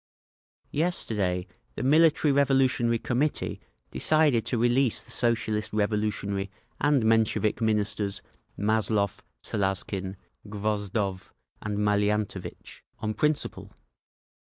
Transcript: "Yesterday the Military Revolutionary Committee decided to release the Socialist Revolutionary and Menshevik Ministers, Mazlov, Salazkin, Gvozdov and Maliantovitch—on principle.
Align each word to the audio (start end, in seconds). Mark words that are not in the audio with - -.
"Yesterday 0.71 1.45
the 1.75 1.83
Military 1.83 2.31
Revolutionary 2.31 2.97
Committee 2.97 3.61
decided 3.91 4.47
to 4.47 4.57
release 4.57 5.03
the 5.03 5.11
Socialist 5.11 5.73
Revolutionary 5.73 6.49
and 6.79 7.03
Menshevik 7.05 7.61
Ministers, 7.61 8.23
Mazlov, 8.57 9.21
Salazkin, 9.43 10.15
Gvozdov 10.49 11.29
and 11.61 11.77
Maliantovitch—on 11.77 13.13
principle. 13.13 13.73